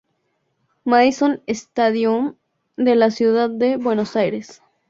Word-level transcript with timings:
Madison 0.83 1.43
Stadium" 1.53 2.35
de 2.75 2.95
la 2.95 3.11
ciudad 3.11 3.51
de 3.51 3.77
Buenos 3.77 4.15
Aires. 4.15 4.59